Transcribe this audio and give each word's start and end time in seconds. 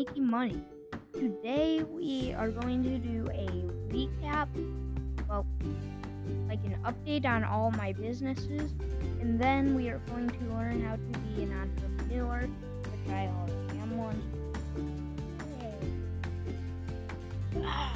making 0.00 0.26
money. 0.26 0.62
Today 1.12 1.82
we 1.82 2.32
are 2.32 2.48
going 2.48 2.82
to 2.84 2.96
do 2.96 3.28
a 3.34 3.46
recap, 3.92 4.48
well, 5.28 5.44
like 6.48 6.64
an 6.64 6.78
update 6.86 7.26
on 7.26 7.44
all 7.44 7.70
my 7.72 7.92
businesses, 7.92 8.72
and 9.20 9.38
then 9.38 9.74
we 9.74 9.90
are 9.90 9.98
going 10.06 10.30
to 10.30 10.44
learn 10.54 10.82
how 10.82 10.94
to 10.94 11.18
be 11.18 11.42
an 11.42 11.52
entrepreneur, 11.52 12.48
which 12.90 13.12
I 13.12 13.26
already 13.26 13.78
am 13.78 13.98
one. 13.98 14.22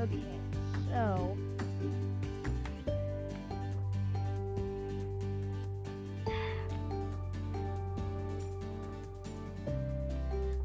Okay, 0.00 0.40
so 0.88 1.33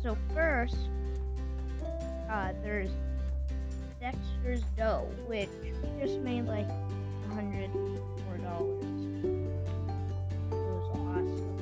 So 0.10 0.18
first, 0.34 0.76
uh, 2.32 2.54
there's 2.64 2.90
Dexter's 4.02 4.64
Dough, 4.76 5.08
which 5.28 5.50
we 5.62 6.02
just 6.02 6.18
made 6.22 6.48
like 6.48 6.66
a 6.66 7.36
hundred 7.36 7.70
more 7.76 8.38
dollars. 8.42 8.84
It 10.52 10.56
was 10.56 10.90
awesome. 10.96 11.60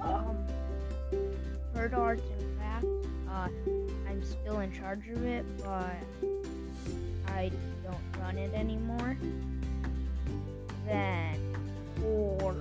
Um, 0.00 0.36
Bird 1.74 1.92
Arts 1.92 2.22
and 2.38 2.56
Crafts, 2.56 2.86
uh, 3.28 3.48
I'm 4.08 4.22
still 4.22 4.60
in 4.60 4.72
charge 4.72 5.08
of 5.08 5.24
it, 5.24 5.44
but 5.58 5.96
I 7.34 7.50
don't 7.82 8.22
run 8.22 8.38
it 8.38 8.54
anymore. 8.54 9.16
Then 10.86 11.56
for 11.96 12.54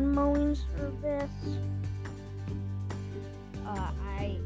lawn 0.00 0.14
mowing 0.14 0.54
service. 0.54 1.30
Uh, 3.66 3.90
I. 4.02 4.38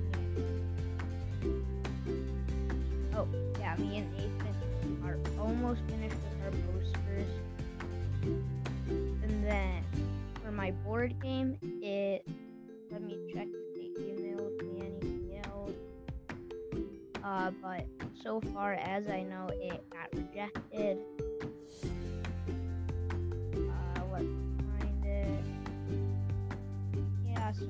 Oh, 3.14 3.28
yeah, 3.58 3.76
me 3.76 3.98
and 3.98 4.12
Nathan 4.12 5.02
are 5.04 5.18
almost 5.40 5.80
finished 5.88 6.16
with 6.16 6.44
our 6.44 6.50
posters. 6.72 7.28
And 8.22 9.44
then 9.44 9.84
for 10.42 10.50
my 10.50 10.70
board 10.70 11.20
game, 11.22 11.56
it. 11.62 12.26
Let 12.90 13.02
me 13.02 13.18
check 13.34 13.48
if 13.48 13.74
they 13.74 14.02
emailed 14.02 14.62
me 14.62 14.80
anything 14.80 15.40
else. 15.44 15.72
Uh, 17.24 17.50
but 17.60 17.86
so 18.22 18.40
far 18.52 18.74
as 18.74 19.08
I 19.08 19.22
know, 19.22 19.48
it 19.52 19.82
got 19.90 20.12
rejected. 20.12 20.98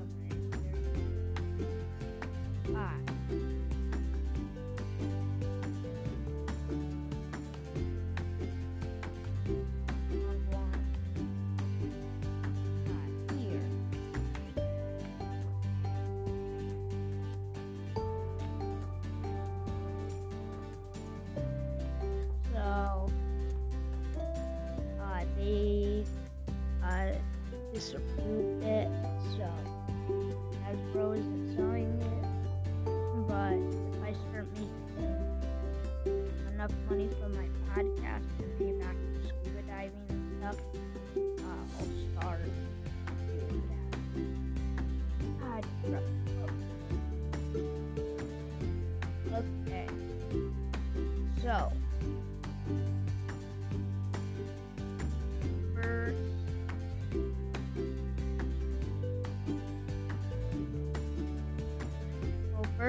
abrazo. 0.01 0.24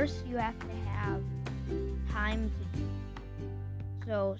First 0.06 0.24
you 0.24 0.36
have 0.36 0.56
to 0.60 0.72
have 0.88 1.20
time 2.12 2.48
to 2.48 2.78
do. 2.78 2.88
So 4.06 4.36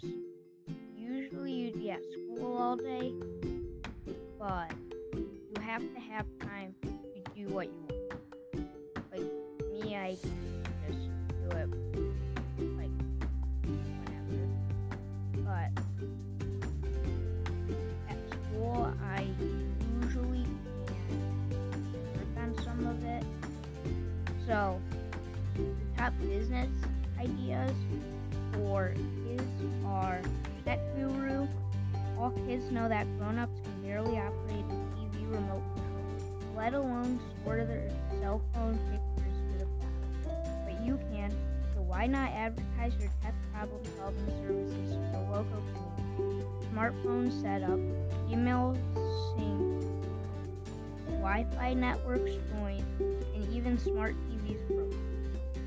usually 0.96 1.50
you'd 1.50 1.74
be 1.74 1.90
at 1.90 2.02
school 2.12 2.56
all 2.56 2.76
day, 2.76 3.12
but 4.38 4.70
you 5.16 5.60
have 5.60 5.82
to 5.82 6.00
have 6.00 6.24
time 6.40 6.72
to 6.82 6.88
do 7.34 7.48
what 7.48 7.66
you 7.66 7.88
want. 7.88 8.70
Like 9.10 9.28
me, 9.72 9.96
I 9.96 10.16
just 10.86 11.08
do 11.28 11.56
it 11.56 11.68
like 12.76 12.96
whenever. 13.64 14.38
But 15.38 15.70
at 18.08 18.18
school, 18.30 18.94
I 19.02 19.26
usually 20.00 20.46
work 22.14 22.36
on 22.38 22.54
some 22.62 22.86
of 22.86 23.04
it. 23.04 23.24
So 24.46 24.80
top 26.06 26.12
business 26.20 26.70
ideas 27.18 27.72
for 28.52 28.94
kids 29.26 29.42
are 29.84 30.20
Tech 30.64 30.78
Guru. 30.94 31.48
All 32.16 32.30
kids 32.46 32.70
know 32.70 32.88
that 32.88 33.06
grown-ups 33.18 33.60
can 33.64 33.82
barely 33.82 34.16
operate 34.16 34.64
a 34.70 34.74
TV 34.94 35.28
remote 35.32 35.64
control, 35.74 36.54
let 36.56 36.74
alone 36.74 37.18
store 37.42 37.56
their 37.56 37.90
cell 38.20 38.40
phone 38.54 38.78
pictures 38.88 39.36
to 39.50 39.58
the 39.58 39.64
cloud. 39.64 40.64
But 40.64 40.86
you 40.86 41.00
can, 41.10 41.32
so 41.74 41.82
why 41.82 42.06
not 42.06 42.30
advertise 42.30 42.92
your 43.00 43.10
tech 43.20 43.34
problem-solving 43.52 44.26
services 44.46 44.92
to 44.92 45.10
the 45.10 45.22
local 45.28 45.60
community? 45.74 46.46
Smartphone 46.72 47.42
setup, 47.42 47.80
email 48.30 48.78
sync, 49.34 49.66
Wi-Fi 51.08 51.74
networks 51.74 52.30
and 53.34 53.52
even 53.52 53.76
smart 53.76 54.14
TVs. 54.30 54.85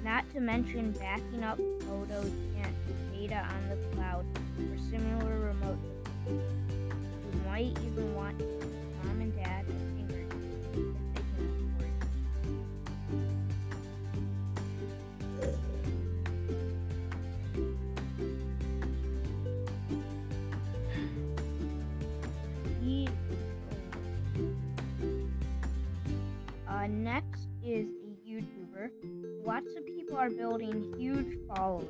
Not 0.10 0.28
to 0.32 0.40
mention 0.40 0.92
backing 0.94 1.44
up 1.44 1.60
photos 1.82 2.32
and 2.58 2.74
data 3.14 3.48
on 3.48 3.70
the 3.70 3.76
cloud 3.96 4.26
for 4.56 4.76
similar 4.90 5.40
remote 5.40 5.78
You 6.26 6.42
might 7.46 7.78
even 7.86 8.16
want 8.16 8.40
mom 9.04 9.22
and 9.22 9.36
dad 9.36 9.68
to 9.68 9.74
finger 9.94 10.26
if 10.26 10.32
they 11.14 11.22
can 11.22 11.38
afford 11.62 11.94
it. 22.82 23.10
Uh, 26.68 26.88
next 26.88 27.48
is 27.64 27.90
a 28.04 28.18
YouTuber 28.28 28.90
Lots 29.46 29.76
of 29.76 29.86
people 29.86 29.99
are 30.16 30.30
building 30.30 30.94
huge 30.98 31.38
followings 31.48 31.90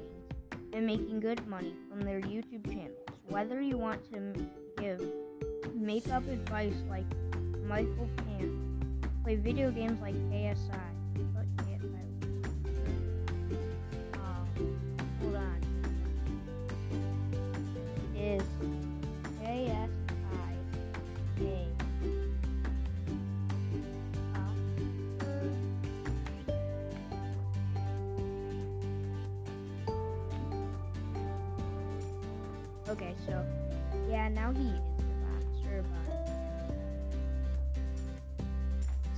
and 0.74 0.86
making 0.86 1.20
good 1.20 1.46
money 1.48 1.74
from 1.90 2.02
their 2.02 2.22
YouTube 2.22 2.66
channels. 2.66 2.98
Whether 3.28 3.62
you 3.62 3.78
want 3.78 4.04
to 4.12 4.34
give 4.78 5.02
makeup 5.74 6.28
advice 6.28 6.76
like 6.90 7.06
Michelle 7.64 8.10
Phan, 8.18 9.00
play 9.24 9.36
video 9.36 9.72
games 9.72 10.02
like 10.02 10.16
KSI, 10.32 10.99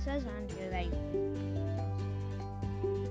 says 0.04 0.24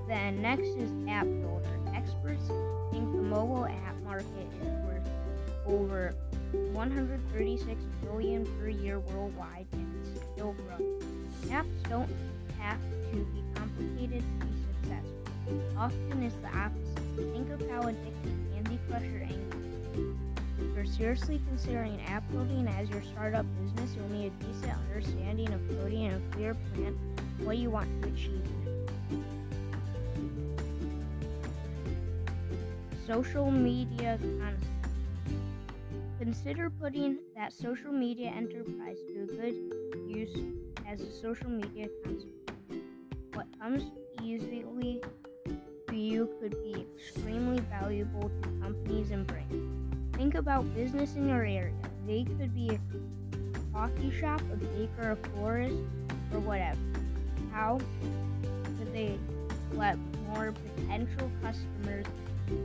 Then 0.07 0.41
next 0.41 0.67
is 0.67 0.91
App 1.07 1.25
Builder. 1.25 1.79
Experts 1.95 2.47
think 2.91 3.11
the 3.13 3.21
mobile 3.21 3.65
app 3.65 3.95
market 4.03 4.25
is 4.61 4.67
worth 4.85 5.07
over 5.65 6.13
136 6.51 7.81
billion 8.03 8.45
per 8.59 8.67
year 8.67 8.99
worldwide 8.99 9.67
and 9.71 10.05
it's 10.05 10.19
still 10.33 10.53
growing. 10.67 11.01
Apps 11.47 11.89
don't 11.89 12.09
have 12.59 12.79
to 13.11 13.17
be 13.17 13.41
complicated 13.55 14.21
to 14.21 14.45
be 14.45 14.53
successful. 14.81 15.77
Often 15.77 16.23
it's 16.23 16.35
the 16.35 16.57
opposite. 16.57 17.33
Think 17.33 17.49
of 17.51 17.61
how 17.69 17.83
addictive 17.83 18.53
Candy 18.53 18.79
Crush 18.89 19.03
or 19.03 19.23
Angry. 19.23 19.60
If 20.81 20.87
you're 20.87 21.15
seriously 21.15 21.39
considering 21.47 22.01
app 22.07 22.27
building 22.31 22.67
as 22.67 22.89
your 22.89 23.03
startup 23.03 23.45
business, 23.61 23.95
you'll 23.95 24.09
need 24.09 24.31
a 24.31 24.43
decent 24.43 24.73
understanding 24.89 25.53
of 25.53 25.61
coding 25.69 26.07
and 26.07 26.15
a 26.15 26.35
clear 26.35 26.55
plan 26.73 26.97
what 27.43 27.59
you 27.59 27.69
want 27.69 27.87
to 28.01 28.07
achieve. 28.09 28.41
Social 33.05 33.51
media 33.51 34.17
concept. 34.39 34.65
Consider 36.17 36.71
putting 36.71 37.19
that 37.35 37.53
social 37.53 37.91
media 37.91 38.31
enterprise 38.35 38.97
to 39.09 39.27
good 39.27 39.53
use 40.09 40.35
as 40.87 40.99
a 40.99 41.11
social 41.11 41.51
media 41.51 41.89
concept. 42.03 42.53
What 43.35 43.45
comes 43.59 43.83
easily 44.23 44.99
to 45.89 45.95
you 45.95 46.27
could 46.41 46.55
be 46.63 46.87
extremely 46.95 47.59
valuable 47.69 48.31
to 48.41 48.49
companies 48.59 49.11
and 49.11 49.27
brands. 49.27 49.90
Think 50.21 50.35
about 50.35 50.71
business 50.75 51.15
in 51.15 51.27
your 51.27 51.43
area. 51.43 51.71
They 52.05 52.25
could 52.25 52.53
be 52.53 52.69
a 52.69 53.73
coffee 53.73 54.11
shop, 54.19 54.39
a 54.53 54.55
baker, 54.55 55.09
a 55.09 55.15
florist, 55.29 55.73
or 56.31 56.39
whatever. 56.41 56.77
How 57.51 57.79
could 58.77 58.93
they 58.93 59.17
let 59.73 59.97
more 60.27 60.53
potential 60.77 61.31
customers 61.41 62.05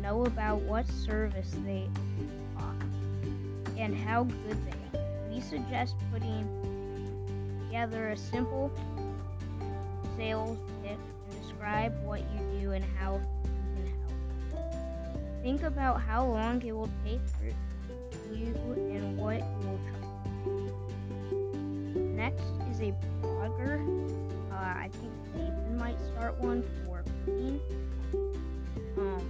know 0.03 0.27
about 0.27 0.61
what 0.61 0.87
service 0.87 1.57
they 1.65 1.89
offer 2.59 2.87
and 3.79 3.97
how 3.97 4.25
good 4.25 4.59
they 4.67 4.99
are. 4.99 5.05
We 5.33 5.41
suggest 5.41 5.95
putting 6.13 6.47
together 7.65 8.11
a 8.11 8.19
simple 8.19 8.71
sales 10.19 10.59
pitch 10.83 10.91
and 10.93 11.41
describe 11.41 11.95
what 12.05 12.21
you 12.21 12.61
do 12.61 12.73
and 12.73 12.85
how. 12.99 13.19
Think 15.47 15.63
about 15.63 16.01
how 16.01 16.27
long 16.27 16.61
it 16.63 16.73
will 16.73 16.91
take 17.05 17.21
for 17.39 17.45
you 18.35 18.53
and 18.91 19.17
what 19.17 19.39
you 19.39 19.69
will 19.69 19.79
charge. 19.87 20.73
Next 21.95 22.43
is 22.69 22.81
a 22.81 22.93
blogger. 23.23 23.79
Uh, 24.51 24.55
I 24.57 24.91
think 24.99 25.13
Nathan 25.37 25.79
might 25.79 26.01
start 26.01 26.37
one 26.41 26.65
for 26.85 27.05
cooking. 27.25 27.61
Um, 28.99 29.23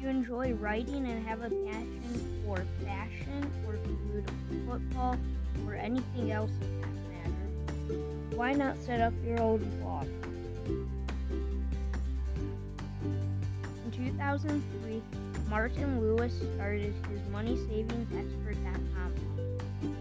you 0.00 0.08
enjoy 0.08 0.54
writing 0.54 1.06
and 1.06 1.26
have 1.28 1.42
a 1.42 1.50
passion 1.50 2.42
for 2.46 2.64
fashion 2.82 3.52
or 3.66 3.74
food, 3.84 4.24
football, 4.66 5.18
or 5.66 5.74
anything 5.74 6.32
else 6.32 6.52
that 6.58 6.88
matter, 7.12 7.98
why 8.34 8.54
not 8.54 8.78
set 8.78 9.02
up 9.02 9.12
your 9.22 9.42
own 9.42 9.58
blog? 9.82 10.08
In 13.84 13.90
2003, 13.92 15.02
Martin 15.54 16.00
Lewis 16.00 16.34
started 16.56 16.92
his 17.08 17.20
MoneySavingsExpert.com. 17.32 19.14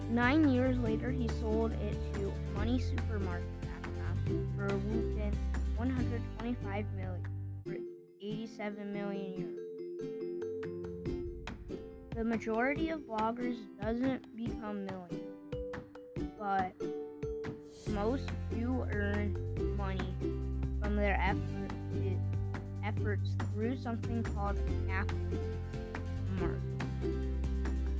Nine 0.10 0.50
years 0.50 0.80
later, 0.80 1.12
he 1.12 1.28
sold 1.40 1.74
it 1.74 1.96
to 2.16 2.34
MoneySupermarket.com 2.58 4.48
for 4.56 4.66
a 4.66 4.74
whooping 4.74 5.38
125 5.76 6.86
million 6.96 7.28
for 7.64 7.78
87 8.20 8.92
million 8.92 9.56
euros. 11.70 12.16
The 12.16 12.24
majority 12.24 12.90
of 12.90 13.02
bloggers 13.02 13.58
doesn't 13.80 14.36
become 14.36 14.86
millionaires, 14.86 15.38
but 16.40 16.74
most 17.92 18.28
do 18.56 18.88
earn 18.92 19.38
money 19.78 20.16
from 20.82 20.96
their 20.96 21.16
effort, 21.22 21.62
efforts 22.84 23.30
through 23.54 23.78
something 23.78 24.24
called 24.24 24.58
affiliate 24.58 25.12
marketing. 26.40 27.40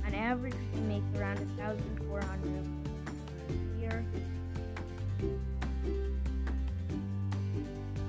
On 0.06 0.14
average, 0.14 0.54
they 0.74 0.80
make 0.80 1.02
around 1.16 1.38
a 1.38 1.46
thousand 1.60 2.00
four 2.06 2.20
hundred 2.22 2.66
a 3.48 3.80
year. 3.80 4.04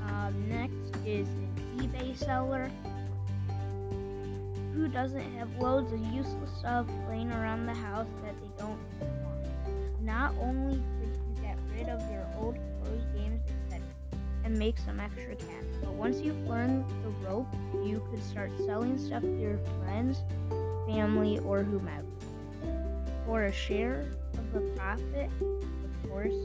Um, 0.07 0.50
next 0.50 0.98
is 1.06 1.27
an 1.27 1.50
eBay 1.77 2.16
seller 2.18 2.69
who 4.74 4.88
doesn't 4.89 5.38
have 5.38 5.50
loads 5.57 5.92
of 5.94 6.00
useless 6.13 6.50
stuff 6.60 6.86
laying 7.07 7.31
around 7.31 7.66
the 7.66 7.74
house 7.74 8.07
that 8.24 8.36
they 8.42 8.50
don't 8.57 8.77
want. 9.00 10.01
Not 10.01 10.33
only 10.42 10.75
could 10.75 11.18
you 11.30 11.42
get 11.42 11.57
rid 11.74 11.88
of 11.89 12.01
your 12.12 12.27
old 12.38 12.57
clothes, 12.83 13.06
games, 13.16 13.42
and 14.45 14.57
make 14.57 14.77
some 14.77 15.00
extra 15.00 15.36
cash, 15.36 15.65
but 15.81 15.92
once 15.92 16.21
you've 16.21 16.47
learned 16.47 16.86
the 17.03 17.27
rope, 17.27 17.47
you 17.83 18.01
could 18.12 18.24
start 18.24 18.51
selling 18.65 18.97
stuff 18.97 19.24
to 19.24 19.39
your 19.39 19.57
friends, 19.83 20.19
family, 20.88 21.39
or 21.39 21.63
whomever. 21.63 22.06
For 23.25 23.45
a 23.45 23.51
share 23.51 24.06
of 24.38 24.53
the 24.53 24.62
profit, 24.77 25.31
of 25.42 26.09
course, 26.09 26.36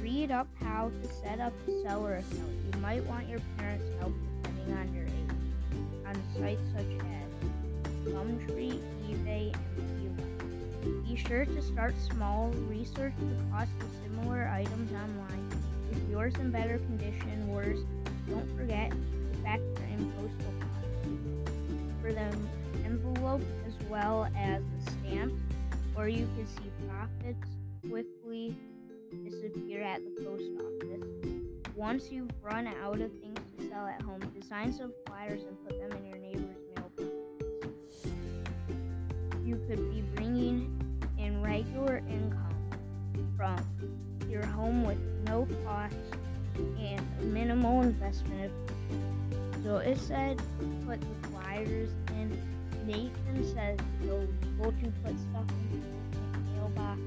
read 0.00 0.30
up 0.30 0.46
how 0.60 0.90
to 1.02 1.08
set 1.22 1.40
up 1.40 1.54
a 1.66 1.82
seller 1.82 2.16
account. 2.16 2.52
You 2.74 2.80
might 2.80 3.02
want 3.04 3.26
your 3.28 3.40
parents' 3.56 3.88
help 3.98 4.12
depending 4.42 4.74
on 4.76 4.94
your 4.94 5.04
age. 5.04 5.12
On 6.06 6.14
sites 6.38 6.60
such 6.76 6.84
as 6.84 8.12
Gumtree, 8.12 8.78
eBay, 9.08 9.54
and. 9.78 11.04
Be 11.06 11.16
sure 11.16 11.46
to 11.46 11.62
start 11.62 11.94
small. 12.10 12.50
Research 12.68 13.14
the 13.18 13.50
cost 13.50 13.70
of 13.80 13.88
similar 14.02 14.48
items 14.48 14.92
online. 14.92 15.41
Yours 16.12 16.34
in 16.34 16.50
better 16.50 16.76
condition, 16.76 17.48
worse, 17.48 17.78
don't 18.28 18.46
forget 18.54 18.90
to 18.90 19.42
factor 19.42 19.82
in 19.90 20.12
postal 20.12 20.52
costs 20.60 20.98
for 22.02 22.12
the 22.12 22.30
envelope 22.84 23.40
as 23.66 23.72
well 23.88 24.28
as 24.36 24.62
the 24.62 24.90
stamps, 24.90 25.34
or 25.96 26.08
you 26.08 26.28
can 26.36 26.46
see 26.46 26.70
profits 26.86 27.48
quickly 27.88 28.54
disappear 29.24 29.80
at 29.80 30.02
the 30.04 30.22
post 30.22 30.44
office. 30.60 31.08
Once 31.76 32.10
you've 32.10 32.28
run 32.42 32.66
out 32.66 33.00
of 33.00 33.10
things 33.20 33.40
to 33.58 33.66
sell 33.70 33.86
at 33.86 34.02
home, 34.02 34.20
design 34.38 34.70
some 34.70 34.92
flyers 35.06 35.40
and 35.44 35.56
put 35.66 35.80
them 35.80 35.98
in 35.98 36.06
your 36.10 36.18
neighbor's 36.18 36.58
mailbox. 36.76 37.08
you 39.42 39.58
could 39.66 39.90
be 39.90 40.02
bringing 40.14 40.78
in 41.16 41.40
regular 41.40 42.02
income 42.06 42.70
from 43.34 43.56
your 44.32 44.46
home 44.46 44.84
with 44.84 44.96
no 45.26 45.46
cost 45.66 45.94
and 46.56 47.34
minimal 47.34 47.82
investment. 47.82 48.50
So 49.62 49.76
it 49.76 49.98
said 49.98 50.40
put 50.86 50.98
the 51.00 51.28
flyers 51.28 51.90
in. 52.08 52.40
Nathan 52.86 53.44
says 53.54 53.78
it's 53.78 54.10
illegal 54.10 54.72
to 54.72 54.92
put 55.04 55.14
stuff 55.18 55.44
in 55.70 55.82
the 56.12 56.50
mailbox. 56.52 57.00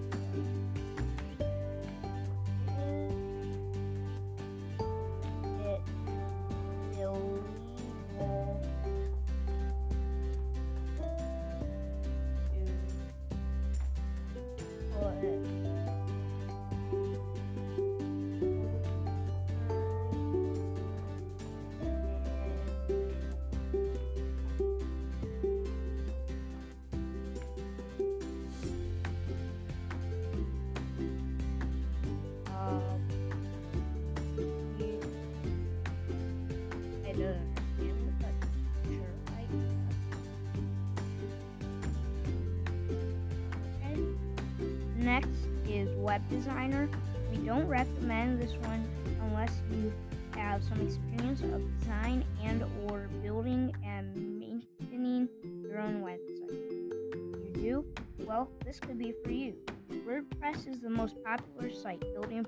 Web 46.15 46.29
designer. 46.29 46.87
We 47.29 47.37
don't 47.39 47.67
recommend 47.67 48.41
this 48.41 48.53
one 48.61 48.87
unless 49.23 49.51
you 49.69 49.91
have 50.31 50.63
some 50.63 50.79
experience 50.79 51.41
of 51.41 51.61
design 51.79 52.23
and 52.41 52.63
or 52.87 53.09
building 53.21 53.75
and 53.85 54.39
maintaining 54.39 55.27
your 55.61 55.81
own 55.81 56.01
website. 56.01 56.53
You 57.43 57.51
do? 57.53 57.85
Well, 58.25 58.49
this 58.63 58.79
could 58.79 58.97
be 58.97 59.13
for 59.25 59.31
you. 59.31 59.55
WordPress 60.07 60.69
is 60.69 60.79
the 60.79 60.89
most 60.89 61.21
popular 61.25 61.69
site 61.69 61.99
building 62.13 62.45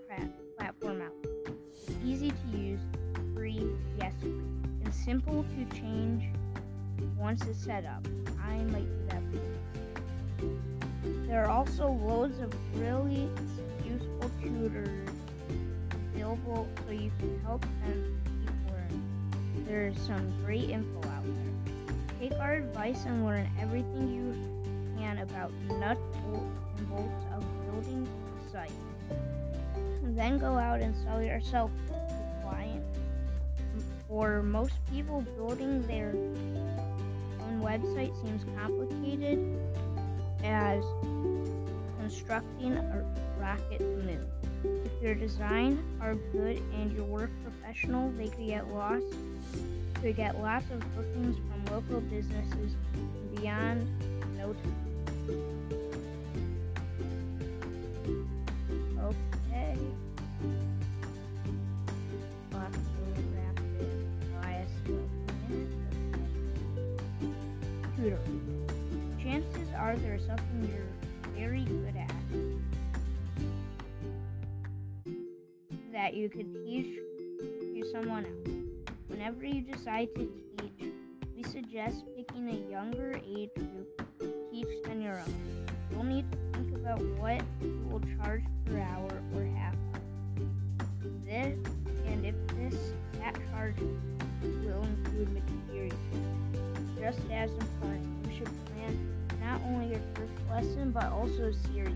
platform 0.57 1.01
out. 1.01 1.27
It's 1.73 1.91
easy 2.05 2.31
to 2.31 2.57
use, 2.57 2.79
free, 3.35 3.67
yes 3.97 4.13
free, 4.21 4.31
and 4.85 4.93
simple 4.93 5.43
to 5.43 5.77
change 5.77 6.23
once 7.17 7.45
it's 7.45 7.59
set 7.59 7.83
up. 7.83 8.07
I 8.41 8.59
might 8.63 8.87
do 8.87 9.07
that. 9.09 9.17
There 11.27 11.43
are 11.43 11.49
also 11.49 11.91
loads 11.91 12.39
of 12.39 12.53
really 12.79 13.29
useful 13.85 14.31
tutors 14.41 15.09
available 16.13 16.69
so 16.85 16.91
you 16.93 17.11
can 17.19 17.37
help 17.41 17.61
them 17.61 18.21
keep 18.23 18.71
learning. 18.71 19.65
There's 19.67 19.99
some 19.99 20.33
great 20.45 20.69
info 20.69 20.99
out 21.09 21.25
there. 21.25 22.29
Take 22.29 22.39
our 22.39 22.53
advice 22.53 23.03
and 23.05 23.25
learn 23.25 23.49
everything 23.59 24.07
you 24.07 24.97
can 24.97 25.17
about 25.17 25.51
nuts 25.79 25.99
bolts, 26.23 26.59
and 26.77 26.89
bolts 26.89 27.25
of 27.35 27.43
building 27.65 28.07
a 28.07 28.51
site. 28.51 28.71
Then 30.15 30.37
go 30.37 30.57
out 30.57 30.79
and 30.79 30.95
sell 31.03 31.21
yourself 31.21 31.71
to 31.87 32.41
clients. 32.41 32.97
For 34.07 34.41
most 34.41 34.73
people, 34.89 35.21
building 35.35 35.85
their 35.87 36.11
own 37.41 37.61
website 37.61 38.15
seems 38.21 38.45
complicated 38.57 39.59
as 40.43 40.83
constructing 42.07 42.71
a 42.77 43.03
rocket 43.37 43.81
moon. 43.81 44.25
If 44.63 45.03
your 45.03 45.13
design 45.13 45.83
are 45.99 46.15
good 46.15 46.55
and 46.73 46.89
your 46.93 47.03
work 47.03 47.29
professional, 47.43 48.11
they 48.11 48.29
could 48.29 48.47
get 48.47 48.73
lost. 48.73 49.03
Could 49.95 50.15
get 50.15 50.39
lots 50.39 50.63
of 50.71 50.79
bookings 50.95 51.35
from 51.35 51.65
local 51.65 51.99
businesses 51.99 52.75
beyond 53.35 53.85
no 54.37 54.53
time. 54.53 55.56
You 76.17 76.29
can 76.29 76.51
teach 76.65 76.97
to 77.75 77.91
someone 77.91 78.25
else. 78.25 78.55
Whenever 79.07 79.45
you 79.45 79.61
decide 79.61 80.09
to 80.15 80.27
teach, 80.57 80.89
we 81.35 81.43
suggest 81.43 82.05
picking 82.15 82.49
a 82.49 82.71
younger 82.71 83.21
age 83.23 83.51
group 83.53 84.01
to 84.19 84.33
teach 84.51 84.67
than 84.85 84.99
your 84.99 85.19
own. 85.19 85.67
You'll 85.91 86.03
need 86.03 86.25
to 86.31 86.37
think 86.53 86.75
about 86.75 86.99
what 87.19 87.41
you 87.61 87.87
will 87.91 88.01
charge 88.17 88.43
per 88.65 88.79
hour 88.79 89.21
or 89.35 89.45
half 89.57 89.75
hour. 89.93 90.01
This 91.23 91.59
and 92.07 92.25
if 92.25 92.35
this 92.57 92.93
that 93.19 93.35
charge 93.51 93.77
will 94.41 94.81
include 94.81 95.29
materials. 95.31 95.93
Just 96.99 97.19
as 97.31 97.51
important, 97.51 98.07
you 98.25 98.37
should 98.39 98.49
plan 98.65 99.13
not 99.39 99.61
only 99.67 99.91
your 99.91 100.01
first 100.15 100.33
lesson 100.49 100.89
but 100.89 101.05
also 101.11 101.43
a 101.43 101.53
series 101.53 101.95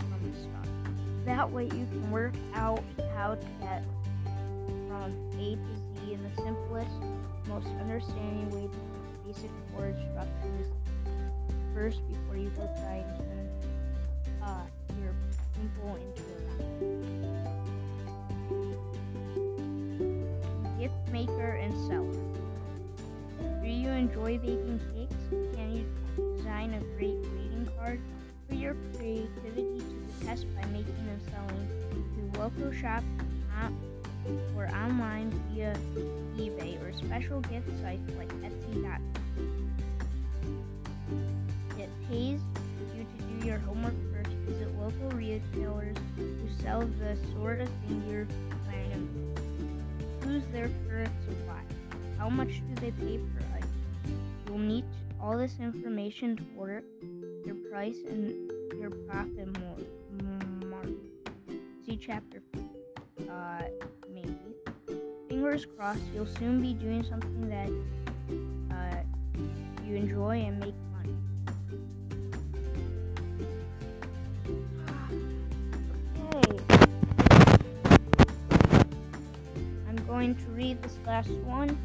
from 0.00 0.32
the 0.32 0.36
start. 0.36 0.75
That 1.26 1.50
way 1.50 1.64
you 1.64 1.70
can 1.70 2.10
work 2.12 2.34
out 2.54 2.82
how 3.16 3.34
to 3.34 3.46
get 3.60 3.82
from 4.86 5.12
A 5.40 5.56
to 5.56 6.06
Z 6.06 6.12
in 6.12 6.22
the 6.22 6.30
simplest, 6.36 6.88
most 7.48 7.66
understanding 7.80 8.48
way 8.50 8.68
to 8.68 8.78
basic 9.26 9.50
word 9.76 9.96
structures 10.12 10.68
first 11.74 12.00
before 12.08 12.36
you 12.36 12.48
go 12.50 12.62
try 12.80 13.04
and 13.04 13.18
turn 13.18 13.50
uh, 14.40 14.66
your 15.02 15.12
simple 15.56 15.96
into 15.96 16.22
a. 16.32 16.46
Gift 20.78 21.08
maker 21.10 21.50
and 21.60 21.74
seller. 21.88 22.22
Do 23.62 23.68
you 23.68 23.88
enjoy 23.88 24.38
baking 24.38 24.80
cakes? 24.94 25.56
Can 25.56 25.74
you 25.74 25.84
design 26.36 26.74
a 26.74 26.80
great 26.96 27.20
greeting 27.22 27.68
card? 27.76 28.00
Put 28.48 28.58
your 28.58 28.76
creativity 28.96 29.78
to 29.78 30.18
the 30.20 30.26
test 30.26 30.46
by 30.54 30.64
making 30.66 30.94
and 31.08 31.20
selling 31.30 32.32
to 32.32 32.40
local 32.40 32.72
shops 32.72 33.06
or 34.56 34.66
online 34.68 35.30
via 35.50 35.74
eBay 36.36 36.82
or 36.82 36.92
special 36.92 37.40
gift 37.42 37.68
sites 37.80 38.10
like 38.18 38.28
Etsy.com. 38.42 39.02
It 41.78 41.90
pays 42.08 42.40
you 42.96 43.04
to 43.04 43.40
do 43.40 43.46
your 43.46 43.58
homework 43.58 43.94
first. 44.12 44.30
Visit 44.46 44.78
local 44.78 45.10
retailers 45.10 45.96
who 46.16 46.62
sell 46.62 46.80
the 46.80 47.16
sort 47.32 47.60
of 47.60 47.68
thing 47.86 48.02
you're 48.08 48.26
planning 48.64 49.34
Who's 50.26 50.44
their 50.52 50.70
current 50.88 51.10
supply? 51.24 51.62
How 52.18 52.28
much 52.28 52.48
do 52.48 52.74
they 52.80 52.90
pay 52.90 53.18
per 53.18 53.44
item? 53.54 53.70
You'll 54.46 54.58
need 54.58 54.84
all 55.20 55.38
this 55.38 55.54
information 55.60 56.36
to 56.36 56.42
your 56.56 56.82
price 57.76 57.98
and 58.08 58.32
your 58.80 58.88
profit. 58.88 59.48
Mark. 60.64 60.88
See 61.84 61.98
chapter. 61.98 62.40
Uh, 63.30 63.64
maybe. 64.10 64.34
Fingers 65.28 65.66
crossed, 65.76 66.00
you'll 66.14 66.24
soon 66.24 66.62
be 66.62 66.72
doing 66.72 67.04
something 67.04 67.50
that 67.50 67.68
uh, 68.74 69.02
you 69.86 69.94
enjoy 69.94 70.38
and 70.38 70.58
make 70.58 70.74
money. 70.96 71.14
Okay. 76.34 76.58
I'm 79.86 79.96
going 80.06 80.34
to 80.34 80.46
read 80.52 80.82
this 80.82 80.96
last 81.06 81.28
one, 81.28 81.76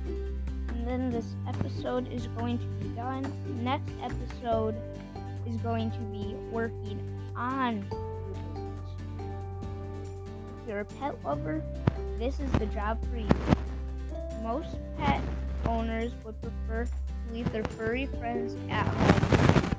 and 0.70 0.88
then 0.88 1.10
this 1.10 1.36
episode 1.50 2.10
is 2.10 2.28
going 2.28 2.60
to 2.60 2.66
be 2.80 2.88
done. 2.96 3.30
Next 3.62 3.92
episode 4.02 4.76
is 5.48 5.56
going 5.58 5.92
to 5.92 6.00
be 6.00 6.36
working 6.52 7.00
on 7.36 7.86
your 7.92 8.34
business. 8.34 8.80
If 10.62 10.68
you're 10.68 10.80
a 10.82 10.86
pet 10.86 11.16
lover, 11.24 11.64
this 12.18 12.40
is 12.40 12.52
the 12.54 12.66
job 12.68 13.04
for 13.10 13.18
you. 13.18 13.28
Most 14.44 14.78
pet 14.98 15.22
owners 15.66 16.12
would 16.24 16.40
prefer 16.42 16.86
to 16.86 17.34
leave 17.34 17.52
their 17.52 17.64
furry 17.64 18.06
friends 18.06 18.56
at 18.70 18.88
home. 18.88 19.72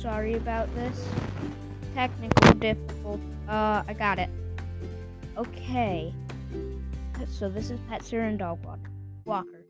Sorry 0.00 0.34
about 0.34 0.74
this. 0.74 1.06
Technical 1.94 2.54
difficult. 2.54 3.20
Uh, 3.48 3.82
I 3.86 3.94
got 3.94 4.18
it. 4.18 4.30
Okay. 5.36 6.14
So 7.28 7.50
this 7.50 7.70
is 7.70 7.78
Pet 7.88 8.02
Sitter 8.02 8.22
and 8.22 8.38
Dog 8.38 8.64
Walker. 8.64 8.90
Walker. 9.26 9.64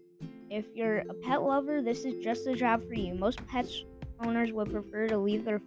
If 0.49 0.67
you're 0.75 0.99
a 0.99 1.15
pet 1.15 1.43
lover, 1.43 1.83
this 1.83 2.05
is 2.05 2.23
just 2.23 2.45
the 2.45 2.55
job 2.55 2.87
for 2.87 2.95
you. 2.95 3.15
Most 3.15 3.45
pet 3.49 3.67
owners 4.21 4.53
would 4.53 4.71
prefer 4.71 5.09
to 5.09 5.19
leave 5.19 5.45
their 5.45 5.61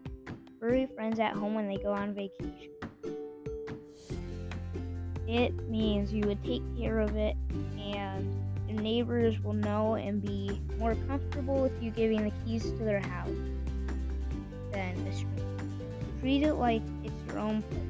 furry 0.59 0.87
friends 0.95 1.19
at 1.19 1.33
home 1.33 1.53
when 1.55 1.67
they 1.67 1.77
go 1.77 1.91
on 1.91 2.13
vacation. 2.13 2.71
It 5.27 5.69
means 5.69 6.13
you 6.13 6.25
would 6.27 6.43
take 6.43 6.61
care 6.77 6.99
of 6.99 7.15
it 7.15 7.35
and 7.77 8.33
the 8.67 8.73
neighbors 8.73 9.39
will 9.41 9.53
know 9.53 9.95
and 9.95 10.21
be 10.21 10.61
more 10.77 10.95
comfortable 11.07 11.61
with 11.61 11.81
you 11.81 11.91
giving 11.91 12.23
the 12.23 12.31
keys 12.45 12.63
to 12.63 12.77
their 12.77 12.99
house 12.99 13.52
stranger. 14.95 15.29
Treat 16.19 16.43
it 16.43 16.53
like 16.53 16.81
it's 17.03 17.13
your 17.27 17.39
own 17.39 17.61
place. 17.63 17.81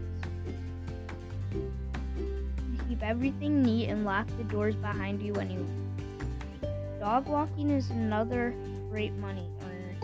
Keep 2.90 3.04
everything 3.04 3.64
neat 3.64 3.90
and 3.90 4.06
lock 4.06 4.28
the 4.38 4.44
doors 4.46 4.76
behind 4.76 5.22
you 5.22 5.34
when 5.34 5.50
you 5.50 5.60
leave. 5.60 6.70
Dog 7.00 7.28
walking 7.28 7.70
is 7.70 7.90
another 7.90 8.54
great 8.90 9.14
money 9.14 9.48
earner. 9.66 9.96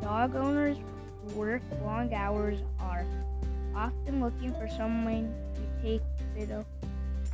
Dog 0.00 0.36
owners 0.36 0.76
work 1.34 1.62
long 1.84 2.12
hours 2.12 2.58
are 2.80 3.06
often 3.74 4.20
looking 4.20 4.52
for 4.54 4.68
someone 4.68 5.32
to 5.54 5.82
take 5.82 6.02
Fido 6.34 6.64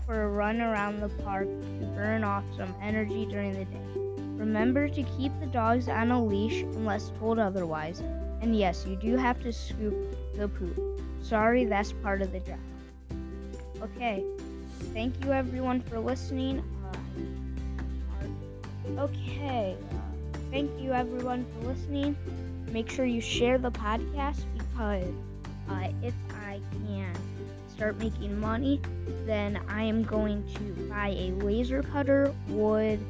for 0.06 0.22
a 0.24 0.28
run 0.28 0.60
around 0.60 1.00
the 1.00 1.08
park 1.22 1.46
to 1.46 1.86
burn 1.94 2.24
off 2.24 2.44
some 2.56 2.74
energy 2.80 3.26
during 3.26 3.52
the 3.52 3.64
day. 3.64 4.07
Remember 4.38 4.88
to 4.88 5.02
keep 5.02 5.32
the 5.40 5.46
dogs 5.46 5.88
on 5.88 6.12
a 6.12 6.24
leash 6.24 6.62
unless 6.62 7.10
told 7.18 7.40
otherwise. 7.40 8.00
And 8.40 8.56
yes, 8.56 8.86
you 8.86 8.94
do 8.94 9.16
have 9.16 9.42
to 9.42 9.52
scoop 9.52 9.94
the 10.36 10.46
poop. 10.46 10.78
Sorry, 11.20 11.64
that's 11.64 11.92
part 11.92 12.22
of 12.22 12.30
the 12.30 12.38
job. 12.38 12.58
Okay, 13.82 14.24
thank 14.94 15.24
you 15.24 15.32
everyone 15.32 15.80
for 15.80 15.98
listening. 15.98 16.62
Uh, 18.96 19.00
okay, 19.00 19.76
uh, 19.92 20.38
thank 20.52 20.70
you 20.80 20.92
everyone 20.92 21.44
for 21.52 21.68
listening. 21.68 22.16
Make 22.70 22.88
sure 22.88 23.04
you 23.04 23.20
share 23.20 23.58
the 23.58 23.72
podcast 23.72 24.44
because 24.56 25.12
uh, 25.68 25.88
if 26.02 26.14
I 26.46 26.60
can 26.70 27.12
start 27.74 27.98
making 27.98 28.38
money, 28.38 28.80
then 29.26 29.60
I 29.68 29.82
am 29.82 30.04
going 30.04 30.44
to 30.54 30.88
buy 30.88 31.08
a 31.08 31.32
laser 31.44 31.82
cutter, 31.82 32.32
wood, 32.48 33.00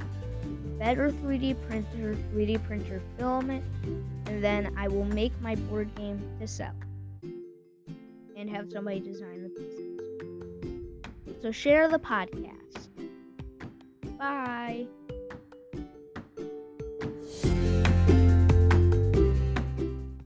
better 0.79 1.11
3D 1.11 1.57
printer, 1.67 2.17
3D 2.33 2.65
printer 2.65 3.03
filament, 3.17 3.65
and 4.27 4.43
then 4.43 4.73
I 4.77 4.89
will 4.89 5.05
make 5.05 5.33
my 5.41 5.55
board 5.55 5.95
game 5.95 6.21
to 6.41 6.47
sell 6.47 6.75
and 8.37 8.49
have 8.49 8.71
somebody 8.71 9.01
design 9.01 9.43
the 9.43 9.49
pieces. 9.49 10.01
So 11.43 11.51
share 11.51 11.89
the 11.89 11.99
podcast. 11.99 12.89
Bye. 14.19 14.87